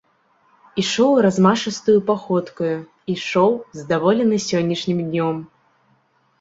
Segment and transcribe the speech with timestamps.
[0.83, 2.73] Ішоў размашыстаю паходкаю,
[3.15, 3.51] ішоў,
[3.83, 5.35] здаволены сённяшнім днём.